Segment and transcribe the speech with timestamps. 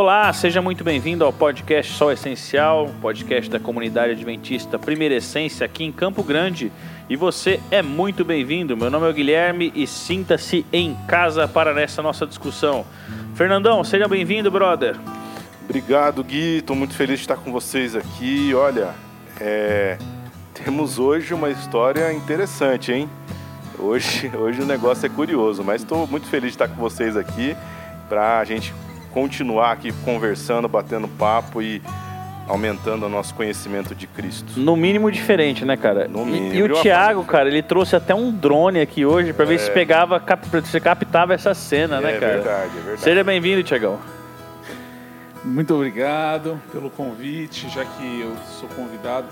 [0.00, 5.84] Olá, seja muito bem-vindo ao podcast Sol Essencial, podcast da comunidade adventista Primeira Essência aqui
[5.84, 6.72] em Campo Grande.
[7.06, 8.74] E você é muito bem-vindo.
[8.74, 12.86] Meu nome é Guilherme e sinta-se em casa para essa nossa discussão.
[13.34, 14.96] Fernandão, seja bem-vindo, brother.
[15.64, 16.60] Obrigado, Gui.
[16.60, 18.54] Estou muito feliz de estar com vocês aqui.
[18.54, 18.94] Olha,
[19.38, 19.98] é...
[20.54, 23.06] temos hoje uma história interessante, hein?
[23.78, 27.54] Hoje, hoje o negócio é curioso, mas estou muito feliz de estar com vocês aqui
[28.08, 28.72] para a gente
[29.12, 31.82] continuar aqui conversando, batendo papo e
[32.50, 34.58] aumentando o nosso conhecimento de Cristo.
[34.58, 36.08] No mínimo diferente, né, cara?
[36.08, 36.54] No mínimo.
[36.54, 39.58] E, e o Thiago, cara, ele trouxe até um drone aqui hoje para ver é.
[39.58, 42.32] se pegava, cap, se captava essa cena, é, né, cara?
[42.32, 43.00] É verdade, é verdade.
[43.00, 43.98] Seja bem-vindo, Thiagão.
[45.44, 49.28] Muito obrigado pelo convite, já que eu sou convidado,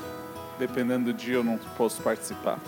[0.58, 2.58] dependendo do dia eu não posso participar.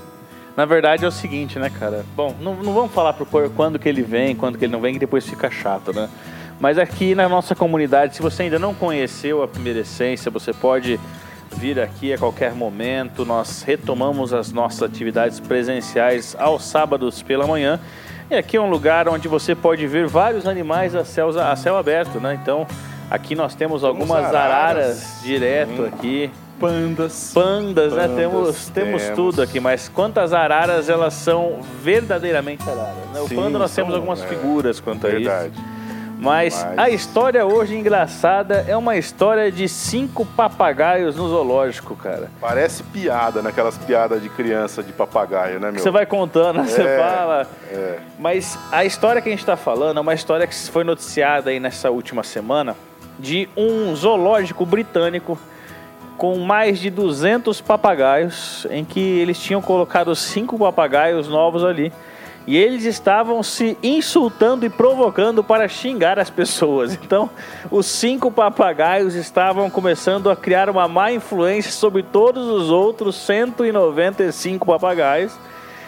[0.56, 2.04] Na verdade é o seguinte, né, cara?
[2.14, 4.92] Bom, não, não vamos falar pro quando que ele vem, quando que ele não vem,
[4.92, 6.10] que depois fica chato, né?
[6.60, 11.00] Mas aqui na nossa comunidade, se você ainda não conheceu a Primeira Essência, você pode
[11.56, 13.24] vir aqui a qualquer momento.
[13.24, 17.80] Nós retomamos as nossas atividades presenciais aos sábados pela manhã.
[18.30, 21.78] E aqui é um lugar onde você pode ver vários animais a céu, a céu
[21.78, 22.38] aberto, né?
[22.40, 22.66] Então,
[23.10, 25.86] aqui nós temos algumas araras, araras direto hum.
[25.86, 26.30] aqui.
[26.60, 27.32] Pandas.
[27.32, 28.06] Pandas, né?
[28.06, 33.08] Temos, temos, temos tudo aqui, mas quantas araras elas são verdadeiramente araras?
[33.14, 33.20] Né?
[33.22, 35.46] O Sim, panda nós temos algumas é, figuras quanto verdade.
[35.56, 35.79] a isso.
[36.20, 42.30] Mas, a história hoje engraçada é uma história de cinco papagaios no zoológico, cara.
[42.40, 45.80] Parece piada, naquelas piadas de criança de papagaio, né, meu?
[45.80, 47.46] Você vai contando, é, você fala.
[47.70, 47.98] É.
[48.18, 51.58] Mas a história que a gente está falando é uma história que foi noticiada aí
[51.58, 52.76] nessa última semana
[53.18, 55.38] de um zoológico britânico
[56.18, 61.90] com mais de 200 papagaios, em que eles tinham colocado cinco papagaios novos ali
[62.50, 66.94] e eles estavam se insultando e provocando para xingar as pessoas.
[67.00, 67.30] Então,
[67.70, 74.66] os cinco papagaios estavam começando a criar uma má influência sobre todos os outros 195
[74.66, 75.32] papagaios.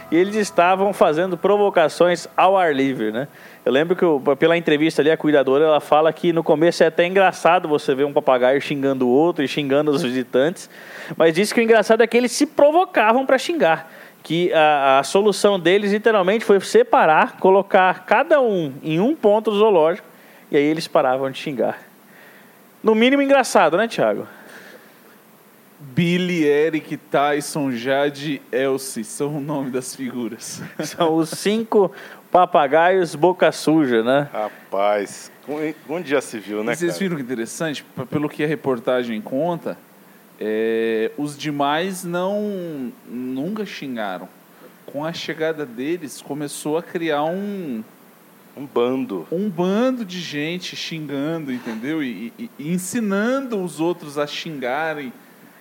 [0.08, 3.26] E eles estavam fazendo provocações ao ar livre, né?
[3.64, 7.04] Eu lembro que pela entrevista ali a cuidadora ela fala que no começo é até
[7.04, 10.70] engraçado você ver um papagaio xingando o outro e xingando os visitantes,
[11.16, 13.90] mas disse que o engraçado é que eles se provocavam para xingar
[14.22, 19.58] que a, a, solução deles literalmente foi separar, colocar cada um em um ponto do
[19.58, 20.06] zoológico
[20.50, 21.78] e aí eles paravam de xingar.
[22.82, 24.26] No mínimo engraçado, né, Thiago?
[25.80, 30.62] Billy, Eric, Tyson, Jade, Elsie são o nome das figuras.
[30.84, 31.90] São os cinco
[32.30, 34.28] papagaios boca suja, né?
[34.32, 35.30] Rapaz,
[35.88, 36.72] onde já se viu, né?
[36.72, 37.84] E vocês viram que interessante?
[38.08, 39.76] Pelo que a reportagem conta,
[40.40, 42.92] é, os demais não
[43.52, 44.28] nunca xingaram.
[44.86, 47.84] Com a chegada deles, começou a criar um
[48.54, 52.02] um bando, um bando de gente xingando, entendeu?
[52.02, 55.10] E, e, e ensinando os outros a xingarem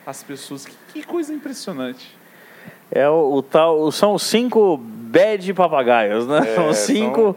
[0.06, 0.66] as pessoas.
[0.66, 2.14] Que, que coisa impressionante.
[2.92, 6.40] É o, o, tal, são os cinco bad papagaios, né?
[6.40, 7.36] É, são cinco são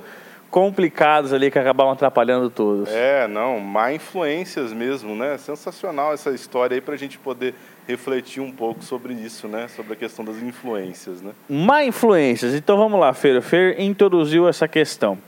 [0.50, 2.88] complicados ali que acabam atrapalhando todos.
[2.88, 5.38] É, não, má influências mesmo, né?
[5.38, 7.54] Sensacional essa história aí para a gente poder
[7.86, 9.68] refletir um pouco sobre isso, né?
[9.68, 11.32] Sobre a questão das influências, né?
[11.48, 12.54] Má influências.
[12.54, 13.40] Então vamos lá, Fer.
[13.42, 15.18] Fer introduziu essa questão.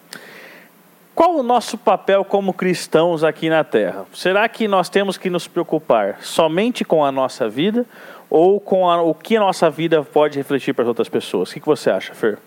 [1.14, 4.04] Qual o nosso papel como cristãos aqui na Terra?
[4.12, 7.86] Será que nós temos que nos preocupar somente com a nossa vida
[8.28, 11.50] ou com a, o que a nossa vida pode refletir para as outras pessoas?
[11.50, 12.38] O que, que você acha, Fer?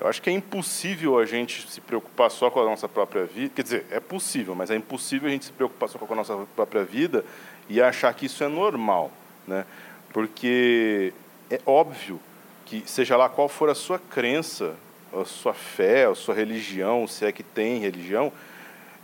[0.00, 3.52] Eu acho que é impossível a gente se preocupar só com a nossa própria vida.
[3.54, 6.36] Quer dizer, é possível, mas é impossível a gente se preocupar só com a nossa
[6.54, 7.24] própria vida
[7.68, 9.10] e achar que isso é normal,
[9.46, 9.64] né?
[10.12, 11.12] Porque
[11.50, 12.20] é óbvio
[12.64, 14.74] que seja lá qual for a sua crença,
[15.12, 18.32] a sua fé, a sua religião, se é que tem religião,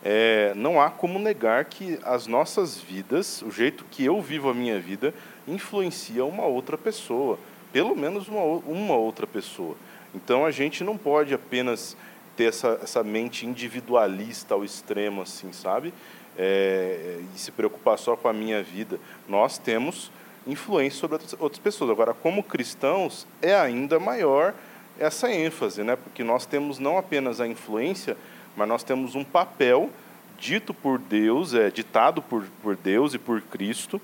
[0.05, 4.55] é, não há como negar que as nossas vidas, o jeito que eu vivo a
[4.55, 5.15] minha vida,
[5.47, 7.39] influencia uma outra pessoa,
[7.73, 9.77] pelo menos uma, uma outra pessoa.
[10.13, 11.97] Então a gente não pode apenas
[12.37, 15.95] ter essa, essa mente individualista ao extremo, assim, sabe?
[16.37, 18.99] É, e se preocupar só com a minha vida.
[19.29, 20.11] Nós temos
[20.47, 21.91] influência sobre outras pessoas.
[21.91, 24.55] Agora, como cristãos, é ainda maior
[24.99, 25.97] essa ênfase, né?
[25.97, 28.17] Porque nós temos não apenas a influência,
[28.57, 29.91] mas nós temos um papel
[30.39, 34.01] dito por Deus, é ditado por, por Deus e por Cristo,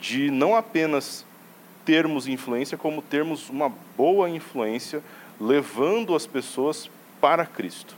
[0.00, 1.24] de não apenas
[1.84, 5.02] termos influência, como termos uma boa influência
[5.40, 6.90] levando as pessoas
[7.20, 7.94] para Cristo.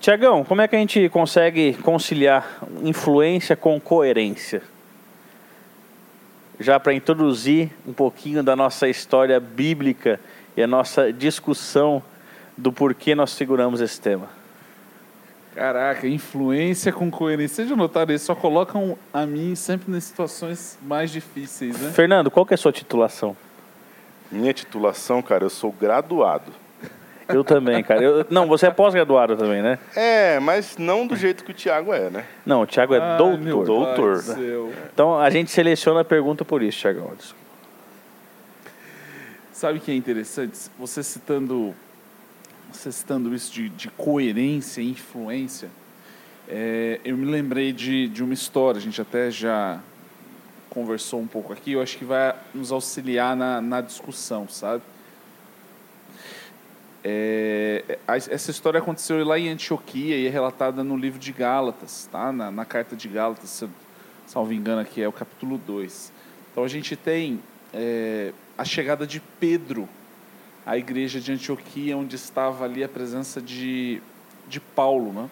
[0.00, 4.62] Tiagão, como é que a gente consegue conciliar influência com coerência?
[6.60, 10.20] Já para introduzir um pouquinho da nossa história bíblica
[10.54, 12.02] e a nossa discussão
[12.56, 14.28] do porquê nós seguramos esse tema.
[15.54, 17.56] Caraca, influência com coerência.
[17.56, 18.26] Vocês já notaram isso?
[18.26, 21.90] Só colocam a mim sempre nas situações mais difíceis, né?
[21.92, 23.36] Fernando, qual que é a sua titulação?
[24.30, 26.52] Minha titulação, cara, eu sou graduado.
[27.34, 28.02] Eu também, cara.
[28.02, 29.78] Eu, não, você é pós-graduado também, né?
[29.96, 32.24] É, mas não do jeito que o Thiago é, né?
[32.44, 33.66] Não, o Thiago é Ai, doutor.
[33.66, 34.22] doutor.
[34.92, 37.12] Então a gente seleciona a pergunta por isso, Thiago.
[39.52, 40.58] Sabe o que é interessante?
[40.78, 41.74] Você citando,
[42.72, 45.68] você citando isso de, de coerência e influência,
[46.48, 49.78] é, eu me lembrei de, de uma história, a gente até já
[50.70, 54.82] conversou um pouco aqui, eu acho que vai nos auxiliar na, na discussão, sabe?
[57.02, 62.30] É, essa história aconteceu lá em Antioquia e é relatada no livro de Gálatas, tá?
[62.30, 63.68] na, na carta de Gálatas, se
[64.26, 66.12] salvo engano aqui, é o capítulo 2.
[66.52, 67.40] Então a gente tem
[67.72, 69.88] é, a chegada de Pedro
[70.66, 74.02] à igreja de Antioquia, onde estava ali a presença de,
[74.46, 75.12] de Paulo.
[75.12, 75.30] Né?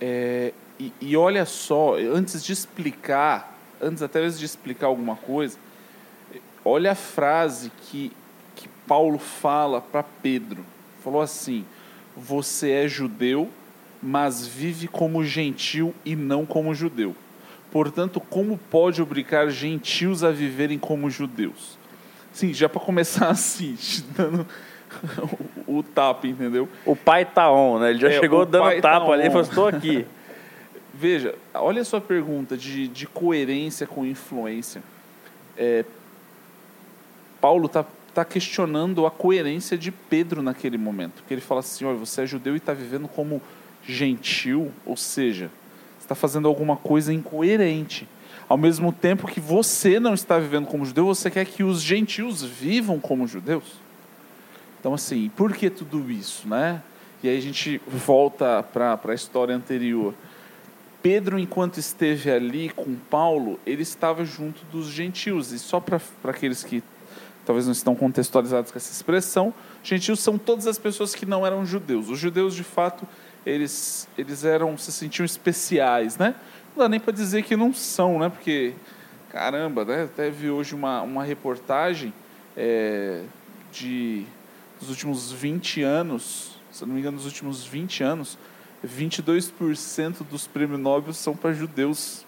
[0.00, 5.58] É, e, e olha só, antes de explicar, antes até mesmo de explicar alguma coisa,
[6.64, 8.10] olha a frase que
[8.86, 10.64] Paulo fala para Pedro.
[11.02, 11.64] Falou assim:
[12.16, 13.48] Você é judeu,
[14.02, 17.14] mas vive como gentil e não como judeu.
[17.70, 21.76] Portanto, como pode obrigar gentios a viverem como judeus?
[22.32, 24.46] Sim, já para começar assim, te dando
[25.66, 26.68] o, o tapa, entendeu?
[26.84, 27.90] O pai tá on, né?
[27.90, 30.06] Ele já É, chegou dando tá tapa ali e falou: estou aqui.
[30.96, 34.80] Veja, olha a sua pergunta de, de coerência com influência.
[35.56, 35.84] É,
[37.40, 37.84] Paulo está
[38.14, 41.14] tá questionando a coerência de Pedro naquele momento.
[41.16, 43.40] Porque ele fala assim: olha, você é judeu e está vivendo como
[43.86, 45.50] gentil, ou seja,
[46.00, 48.08] está fazendo alguma coisa incoerente.
[48.48, 52.42] Ao mesmo tempo que você não está vivendo como judeu, você quer que os gentios
[52.42, 53.64] vivam como judeus.
[54.78, 56.82] Então, assim, por que tudo isso, né?
[57.22, 60.14] E aí a gente volta para a história anterior.
[61.02, 65.52] Pedro, enquanto esteve ali com Paulo, ele estava junto dos gentios.
[65.52, 66.82] E só para aqueles que
[67.44, 69.52] talvez não estão contextualizados com essa expressão,
[69.82, 72.08] gentios são todas as pessoas que não eram judeus.
[72.08, 73.06] Os judeus, de fato,
[73.44, 76.34] eles, eles eram se sentiam especiais, né?
[76.74, 78.28] Não dá nem para dizer que não são, né?
[78.28, 78.74] Porque,
[79.30, 80.04] caramba, né?
[80.04, 82.12] Até vi hoje uma, uma reportagem
[82.56, 83.22] é,
[83.72, 84.24] de
[84.80, 88.38] dos últimos 20 anos, se não me engano, dos últimos 20 anos,
[88.84, 92.24] 22% dos prêmios Nobel são para judeus.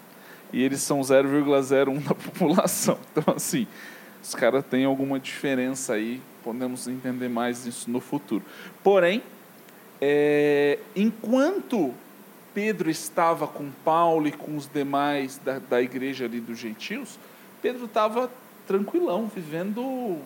[0.52, 2.98] E eles são 0,01 da população.
[3.12, 3.66] Então, assim,
[4.26, 8.44] os caras têm alguma diferença aí, podemos entender mais isso no futuro.
[8.82, 9.22] Porém,
[10.00, 11.94] é, enquanto
[12.52, 17.20] Pedro estava com Paulo e com os demais da, da igreja ali dos gentios,
[17.62, 18.28] Pedro estava
[18.66, 20.18] tranquilão, vivendo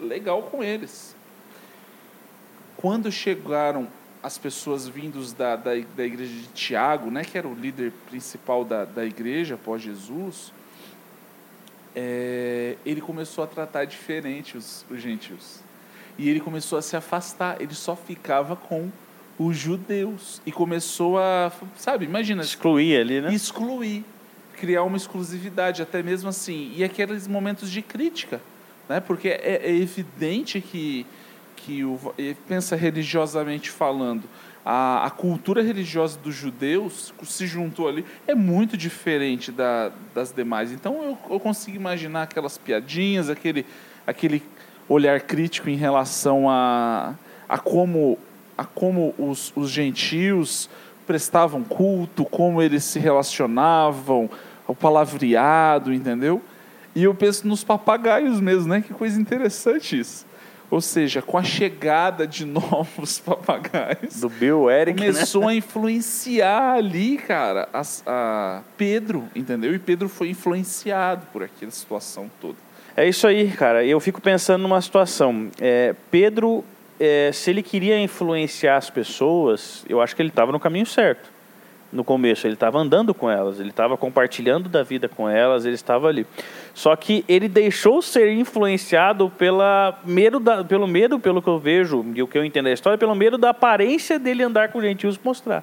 [0.00, 1.16] legal com eles.
[2.76, 3.88] Quando chegaram
[4.22, 8.64] as pessoas vindos da, da, da igreja de Tiago, né, que era o líder principal
[8.64, 10.52] da, da igreja após Jesus,
[11.94, 15.60] é, ele começou a tratar diferente os, os gentios.
[16.18, 18.90] E ele começou a se afastar, ele só ficava com
[19.38, 20.40] os judeus.
[20.46, 23.32] E começou a, sabe, imagina, Excluir ali, né?
[23.32, 24.04] excluir,
[24.56, 26.72] criar uma exclusividade, até mesmo assim.
[26.74, 28.40] E aqueles momentos de crítica,
[28.88, 29.00] né?
[29.00, 31.06] porque é, é evidente que,
[31.56, 31.98] que o,
[32.46, 34.24] pensa religiosamente falando,
[34.64, 40.72] a, a cultura religiosa dos judeus se juntou ali, é muito diferente da, das demais.
[40.72, 43.66] Então eu, eu consigo imaginar aquelas piadinhas, aquele,
[44.06, 44.42] aquele
[44.88, 47.14] olhar crítico em relação a,
[47.48, 48.18] a como,
[48.56, 50.70] a como os, os gentios
[51.06, 54.30] prestavam culto, como eles se relacionavam,
[54.66, 56.40] o palavreado, entendeu?
[56.94, 58.80] E eu penso nos papagaios mesmo, né?
[58.80, 60.24] Que coisa interessante isso.
[60.70, 65.12] Ou seja, com a chegada de novos papagaios, Do Bill Eric, né?
[65.12, 69.74] começou a influenciar ali, cara, as- a, Pedro, entendeu?
[69.74, 72.56] E Pedro foi influenciado por aquela situação toda.
[72.96, 73.84] É isso aí, cara.
[73.84, 75.48] Eu fico pensando numa situação.
[75.60, 76.64] É, Pedro,
[76.98, 81.33] é, se ele queria influenciar as pessoas, eu acho que ele estava no caminho certo.
[81.94, 85.76] No começo, ele estava andando com elas, ele estava compartilhando da vida com elas, ele
[85.76, 86.26] estava ali.
[86.74, 92.04] Só que ele deixou ser influenciado pela medo da, pelo medo, pelo que eu vejo
[92.12, 95.16] e o que eu entendo da história, pelo medo da aparência dele andar com gentios
[95.22, 95.62] mostrar.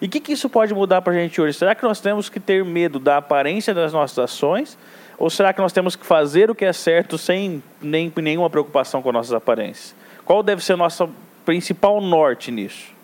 [0.00, 1.58] E o que, que isso pode mudar para a gente hoje?
[1.58, 4.78] Será que nós temos que ter medo da aparência das nossas ações?
[5.18, 9.02] Ou será que nós temos que fazer o que é certo sem nem, nenhuma preocupação
[9.02, 9.94] com nossas aparências?
[10.24, 11.10] Qual deve ser o nosso
[11.44, 12.96] principal norte nisso?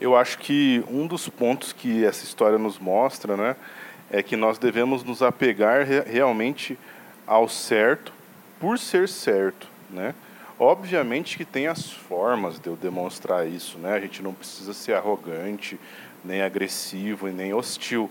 [0.00, 3.56] Eu acho que um dos pontos que essa história nos mostra, né,
[4.10, 6.78] é que nós devemos nos apegar re realmente
[7.26, 8.12] ao certo
[8.60, 10.14] por ser certo, né?
[10.58, 13.94] Obviamente que tem as formas de eu demonstrar isso, né?
[13.94, 15.78] A gente não precisa ser arrogante,
[16.24, 18.10] nem agressivo e nem hostil.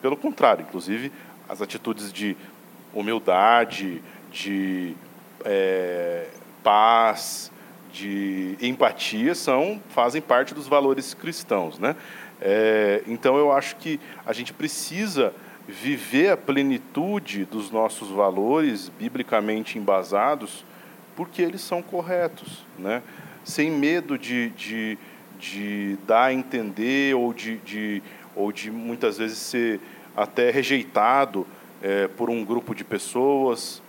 [0.00, 1.10] Pelo contrário, inclusive
[1.48, 2.36] as atitudes de
[2.92, 4.94] humildade, de
[5.44, 6.28] é,
[6.62, 7.50] paz,
[7.94, 11.94] de empatia são fazem parte dos valores cristãos, né?
[12.40, 15.32] É, então eu acho que a gente precisa
[15.66, 20.64] viver a plenitude dos nossos valores biblicamente embasados,
[21.14, 23.00] porque eles são corretos, né?
[23.44, 24.98] Sem medo de, de,
[25.38, 28.02] de dar a entender ou de, de,
[28.34, 29.80] ou de muitas vezes ser
[30.16, 31.46] até rejeitado
[31.80, 33.80] é, por um grupo de pessoas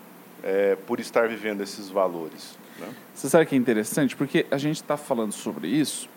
[0.44, 2.65] é, por estar vivendo esses valores.
[2.80, 2.88] Né?
[3.14, 4.16] Você sabe que é interessante?
[4.16, 6.10] Porque a gente está falando sobre isso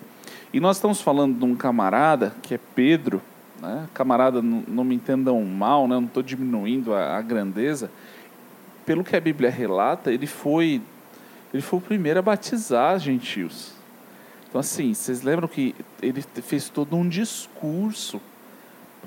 [0.53, 3.21] e nós estamos falando de um camarada que é Pedro,
[3.61, 3.87] né?
[3.93, 5.97] camarada, não, me entendam mal, né?
[5.97, 7.91] não estou diminuindo a, a, grandeza.
[8.87, 10.81] Pelo que a Bíblia relata, ele foi,
[11.53, 13.73] ele foi o primeiro a batizar gentios.
[14.49, 18.19] Então, assim, vocês lembram que ele fez todo um discurso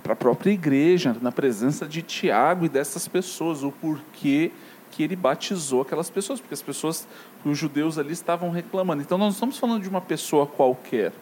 [0.03, 4.51] para a própria igreja, na presença de Tiago e dessas pessoas, o porquê
[4.91, 7.07] que ele batizou aquelas pessoas, porque as pessoas,
[7.45, 9.01] os judeus ali estavam reclamando.
[9.01, 11.13] Então, nós não estamos falando de uma pessoa qualquer.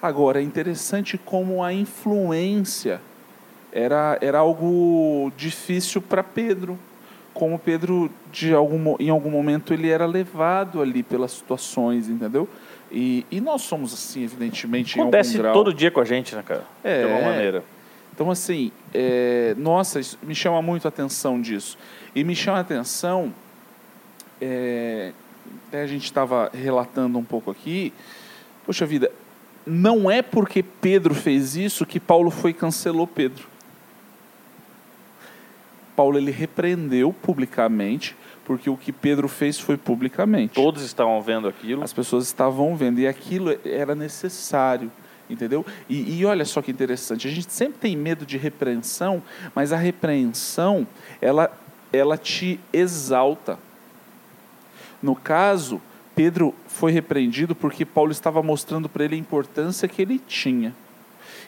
[0.00, 3.00] Agora, é interessante como a influência
[3.72, 6.78] era, era algo difícil para Pedro.
[7.32, 12.48] Como Pedro, de algum, em algum momento, ele era levado ali pelas situações, entendeu?
[12.90, 15.54] E, e nós somos assim, evidentemente, Acontece em algum grau.
[15.54, 16.64] todo dia com a gente, né, cara?
[16.82, 17.62] É, de alguma maneira.
[18.12, 21.78] Então, assim, é, nossa, me chama muito a atenção disso.
[22.14, 23.32] E me chama a atenção,
[24.40, 25.12] é,
[25.72, 27.92] a gente estava relatando um pouco aqui,
[28.66, 29.10] poxa vida,
[29.66, 33.48] não é porque Pedro fez isso que Paulo foi e cancelou Pedro.
[35.94, 40.54] Paulo ele repreendeu publicamente, porque o que Pedro fez foi publicamente.
[40.54, 41.84] Todos estavam vendo aquilo.
[41.84, 44.90] As pessoas estavam vendo e aquilo era necessário
[45.30, 45.64] entendeu?
[45.88, 49.22] E, e, olha só que interessante, a gente sempre tem medo de repreensão,
[49.54, 50.86] mas a repreensão
[51.20, 51.50] ela
[51.92, 53.58] ela te exalta.
[55.02, 55.80] No caso,
[56.14, 60.74] Pedro foi repreendido porque Paulo estava mostrando para ele a importância que ele tinha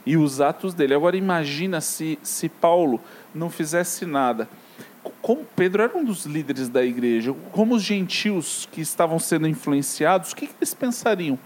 [0.04, 0.94] e os atos dele.
[0.94, 3.00] Agora imagina se se Paulo
[3.34, 4.48] não fizesse nada.
[5.20, 10.30] Como Pedro era um dos líderes da igreja, como os gentios que estavam sendo influenciados,
[10.30, 11.38] o que, que eles pensariam?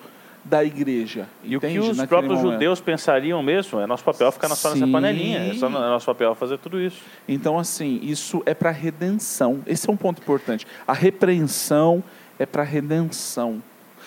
[0.48, 1.28] Da igreja.
[1.42, 1.78] E entende?
[1.78, 2.52] o que os Naquele próprios momento.
[2.52, 6.34] judeus pensariam mesmo, é nosso papel ficar só nessa panelinha, é, só, é nosso papel
[6.34, 7.02] fazer tudo isso.
[7.28, 9.60] Então, assim, isso é para redenção.
[9.66, 10.66] Esse é um ponto importante.
[10.86, 12.02] A repreensão
[12.38, 13.62] é para redenção.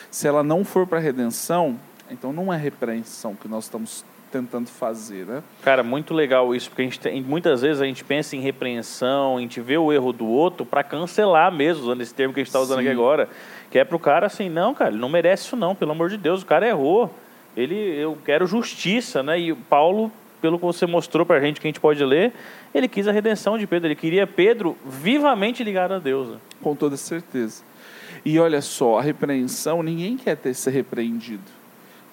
[0.10, 1.77] Se ela não for para redenção,
[2.10, 5.43] então não é repreensão que nós estamos tentando fazer, né?
[5.63, 9.38] Cara, muito legal isso, porque a gente tem, muitas vezes a gente pensa em repreensão,
[9.38, 12.43] a gente vê o erro do outro para cancelar mesmo, usando esse termo que a
[12.43, 12.88] gente está usando Sim.
[12.88, 13.29] aqui agora.
[13.69, 16.17] Que é pro cara assim, não, cara, ele não merece isso não, pelo amor de
[16.17, 17.13] Deus, o cara errou.
[17.55, 19.39] Ele, eu quero justiça, né?
[19.39, 22.31] E Paulo, pelo que você mostrou para a gente, que a gente pode ler,
[22.74, 23.88] ele quis a redenção de Pedro.
[23.88, 26.29] Ele queria Pedro vivamente ligado a Deus.
[26.29, 26.38] Né?
[26.62, 27.63] Com toda certeza.
[28.24, 31.59] E olha só, a repreensão, ninguém quer ter ser repreendido.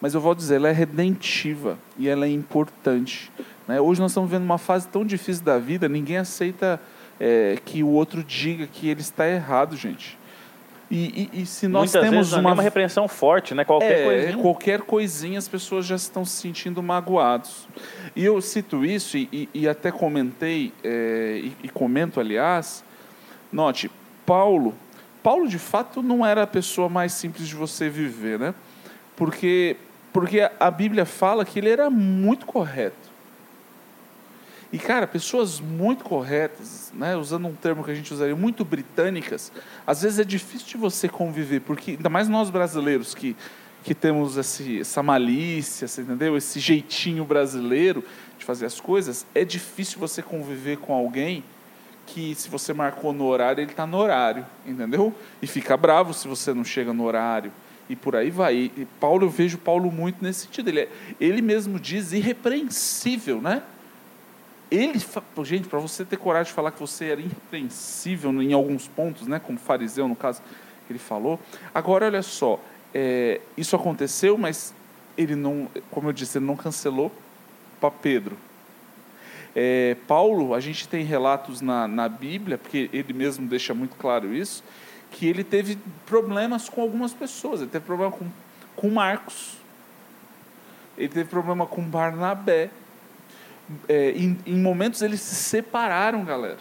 [0.01, 3.31] Mas eu vou dizer, ela é redentiva e ela é importante.
[3.67, 3.81] Né?
[3.81, 6.81] Hoje nós estamos vendo uma fase tão difícil da vida, ninguém aceita
[7.19, 10.19] é, que o outro diga que ele está errado, gente.
[10.89, 12.53] E, e, e se nós Muitas temos uma...
[12.53, 13.65] uma repreensão forte, né?
[13.65, 14.43] Qualquer é, coisinha.
[14.43, 17.67] Qualquer coisinha as pessoas já estão se sentindo magoados.
[18.15, 22.85] E eu cito isso e, e até comentei, é, e, comento, aliás,
[23.53, 23.91] note,
[24.25, 24.75] Paulo,
[25.25, 28.55] Paulo de fato não era a pessoa mais simples de você viver, né?
[29.17, 29.77] Porque,
[30.17, 32.97] porque a Bíblia fala que ele era muito correto.
[34.73, 39.53] E, cara, pessoas muito corretas, né, usando um termo que a gente usaria, muito britânicas,
[39.87, 43.37] às vezes é difícil de você conviver, porque, ainda mais nós brasileiros que,
[43.85, 46.35] que temos esse, essa malícia, entendeu?
[46.35, 48.03] Esse jeitinho brasileiro
[48.39, 51.45] de fazer as coisas, é difícil você conviver com alguém
[52.07, 55.15] que, se você marcou no horário, ele está no horário, entendeu?
[55.43, 57.53] E fica bravo se você não chega no horário.
[57.89, 58.71] E por aí vai.
[58.77, 60.69] E Paulo, eu vejo Paulo muito nesse sentido.
[60.69, 60.89] Ele, é,
[61.21, 63.63] ele mesmo diz irrepreensível, né?
[64.71, 65.01] ele,
[65.45, 69.39] gente, para você ter coragem de falar que você era irrepreensível em alguns pontos, né,
[69.39, 70.43] como fariseu no caso
[70.87, 71.39] que ele falou.
[71.75, 72.61] Agora, olha só,
[72.93, 74.75] é, isso aconteceu, mas
[75.17, 77.13] ele não, como eu disse, ele não cancelou
[77.81, 78.37] para Pedro.
[79.55, 84.35] É, Paulo, a gente tem relatos na, na Bíblia, porque ele mesmo deixa muito claro
[84.35, 84.63] isso,
[85.19, 87.61] que ele teve problemas com algumas pessoas.
[87.61, 88.27] Ele teve problema com,
[88.75, 89.57] com Marcos,
[90.97, 92.71] ele teve problema com Barnabé
[93.89, 96.59] é, em, em momentos eles se separaram, galera.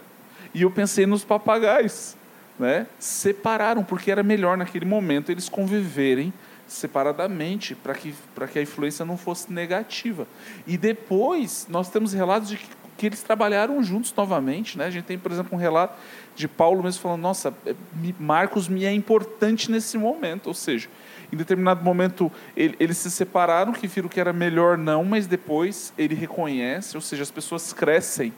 [0.53, 2.15] E eu pensei nos papagaios.
[2.57, 6.33] né, separaram, porque era melhor naquele momento eles conviverem
[6.65, 8.15] separadamente para que,
[8.51, 10.25] que a influência não fosse negativa.
[10.65, 14.77] E depois nós temos relatos de que, que, eles trabalharam juntos novamente.
[14.77, 14.85] Né?
[14.85, 15.95] A gente tem, por exemplo, um relato
[16.36, 17.74] de Paulo mesmo falando: Nossa, é,
[18.20, 20.48] Marcos me é importante nesse momento.
[20.48, 20.89] Ou seja,
[21.32, 25.94] em determinado momento ele, eles se separaram, que viram que era melhor não, mas depois
[25.98, 28.34] ele reconhece, ou seja, as pessoas crescem.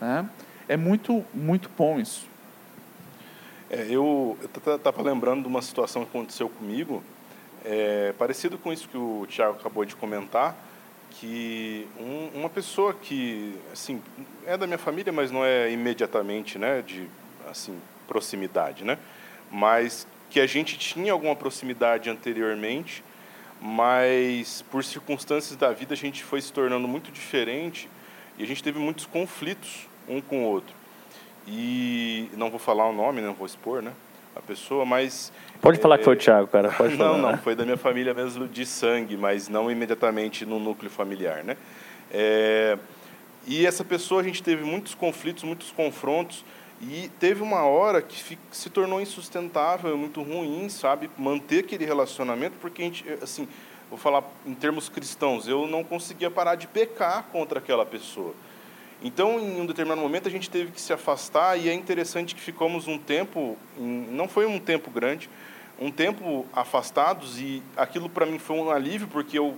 [0.00, 0.28] Né?
[0.68, 2.26] É muito, muito bom isso.
[3.70, 7.02] É, eu estava lembrando de uma situação que aconteceu comigo,
[7.64, 10.56] é, parecido com isso que o Tiago acabou de comentar,
[11.10, 14.00] que um, uma pessoa que assim
[14.46, 17.08] é da minha família, mas não é imediatamente, né, de
[17.50, 18.98] assim proximidade, né,
[19.50, 23.04] mas que a gente tinha alguma proximidade anteriormente,
[23.60, 27.88] mas por circunstâncias da vida a gente foi se tornando muito diferente
[28.38, 30.74] e a gente teve muitos conflitos um com o outro.
[31.46, 33.92] E não vou falar o nome, não vou expor, né?
[34.36, 35.32] A pessoa, mas.
[35.60, 36.70] Pode falar que foi o Thiago, cara.
[36.70, 37.32] Pode não, falar.
[37.32, 41.56] não, foi da minha família mesmo de sangue, mas não imediatamente no núcleo familiar, né?
[42.10, 42.78] É,
[43.46, 46.44] e essa pessoa a gente teve muitos conflitos, muitos confrontos,
[46.80, 51.10] e teve uma hora que se tornou insustentável, muito ruim, sabe?
[51.18, 53.48] Manter aquele relacionamento, porque a gente, assim,
[53.90, 58.32] vou falar em termos cristãos, eu não conseguia parar de pecar contra aquela pessoa.
[59.02, 62.40] Então, em um determinado momento, a gente teve que se afastar e é interessante que
[62.40, 65.28] ficamos um tempo, não foi um tempo grande,
[65.80, 69.56] um tempo afastados e aquilo para mim foi um alívio porque eu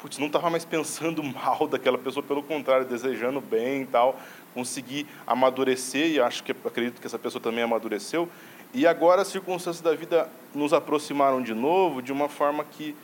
[0.00, 4.18] putz, não estava mais pensando mal daquela pessoa, pelo contrário, desejando bem e tal,
[4.54, 8.28] consegui amadurecer e acho que acredito que essa pessoa também amadureceu.
[8.72, 12.94] E agora as circunstâncias da vida nos aproximaram de novo de uma forma que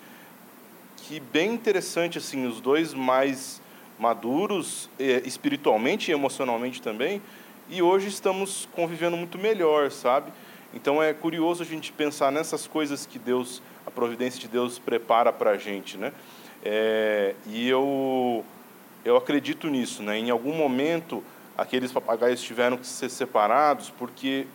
[0.97, 3.63] que bem interessante assim, os dois mais
[3.97, 7.23] maduros eh, espiritualmente e emocionalmente também,
[7.69, 10.33] e hoje estamos convivendo muito melhor, sabe?
[10.75, 15.33] Então é curioso a gente pensar nessas coisas que Deus, a providência de Deus prepara
[15.33, 16.13] para a gente, né?
[16.65, 18.45] É, e eu
[19.05, 20.19] eu acredito nisso, né?
[20.19, 21.23] Em algum momento
[21.57, 24.47] aqueles papagaios tiveram que ser separados porque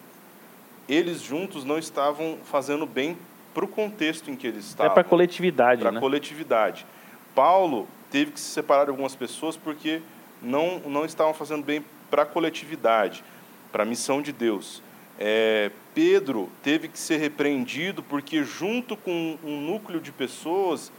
[0.87, 3.17] eles juntos não estavam fazendo bem
[3.53, 4.91] para o contexto em que eles é estavam.
[4.91, 5.97] É para a coletividade, Para né?
[5.97, 6.85] a coletividade.
[7.33, 10.01] Paulo teve que se separar de algumas pessoas porque
[10.41, 13.23] não, não estavam fazendo bem para a coletividade,
[13.71, 14.83] para a missão de Deus.
[15.17, 20.91] É, Pedro teve que ser repreendido porque, junto com um núcleo de pessoas,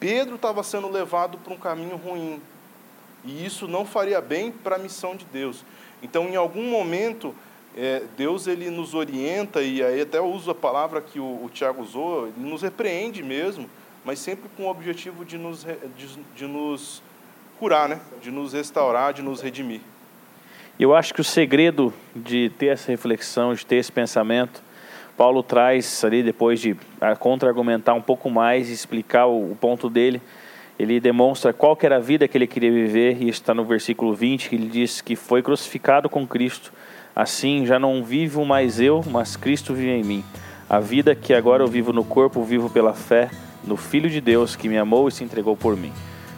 [0.00, 2.40] Pedro estava sendo levado para um caminho ruim.
[3.24, 5.64] E isso não faria bem para a missão de Deus.
[6.02, 7.34] Então, em algum momento,
[7.76, 11.82] é, Deus ele nos orienta, e aí até uso a palavra que o, o Tiago
[11.82, 13.68] usou, ele nos repreende mesmo,
[14.04, 15.64] mas sempre com o objetivo de nos,
[15.96, 17.02] de, de nos
[17.58, 18.00] curar, né?
[18.22, 19.80] de nos restaurar, de nos redimir.
[20.78, 24.62] Eu acho que o segredo de ter essa reflexão, de ter esse pensamento,
[25.18, 26.76] Paulo traz ali depois de
[27.18, 30.22] contra-argumentar um pouco mais e explicar o, o, ponto dele,
[30.78, 34.48] ele demonstra qual era a vida que ele queria viver, e está no versículo 20,
[34.48, 36.72] que ele diz que foi crucificado com Cristo,
[37.16, 40.24] assim já não vivo mais eu, mas Cristo vive em mim.
[40.70, 43.28] A vida que agora eu vivo no corpo, vivo pela fé
[43.64, 45.92] no Filho de Deus que me amou e se entregou por mim.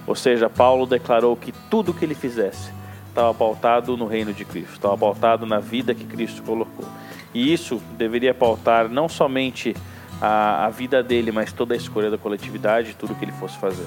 [0.07, 2.73] Ou seja, Paulo declarou que tudo que ele fizesse
[3.11, 6.87] estava pautado no reino de Cristo, estava pautado na vida que Cristo colocou.
[7.33, 9.75] E isso deveria pautar não somente
[10.21, 13.87] a, a vida dele, mas toda a escolha da coletividade, tudo que ele fosse fazer.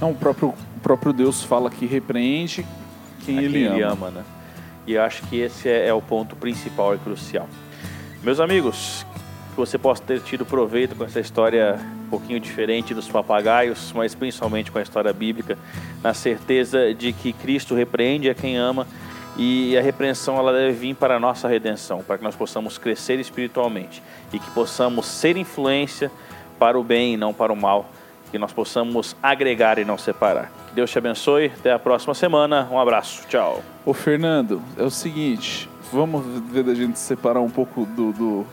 [0.00, 2.66] Não, o próprio, o próprio Deus fala que repreende
[3.24, 3.74] quem, ele, quem ama.
[3.74, 4.10] ele ama.
[4.10, 4.24] Né?
[4.86, 7.48] E eu acho que esse é, é o ponto principal e crucial.
[8.22, 9.06] Meus amigos,
[9.50, 14.14] que você possa ter tido proveito com essa história um pouquinho diferente dos papagaios, mas
[14.14, 15.58] principalmente com a história bíblica,
[16.02, 18.86] na certeza de que Cristo repreende a quem ama
[19.38, 23.20] e a repreensão ela deve vir para a nossa redenção, para que nós possamos crescer
[23.20, 26.10] espiritualmente e que possamos ser influência
[26.58, 27.88] para o bem e não para o mal,
[28.32, 30.50] que nós possamos agregar e não separar.
[30.68, 33.62] Que Deus te abençoe, até a próxima semana, um abraço, tchau.
[33.86, 38.46] Ô Fernando, é o seguinte, vamos ver da gente separar um pouco do, do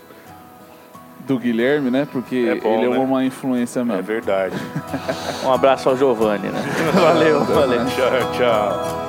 [1.25, 2.07] do Guilherme, né?
[2.11, 2.99] Porque é bom, ele é né?
[2.99, 3.99] uma influência mesmo.
[3.99, 4.55] É verdade.
[5.43, 6.61] um abraço ao Giovanni, né?
[6.93, 7.85] Valeu, valeu.
[7.87, 9.04] Tchau, tchau.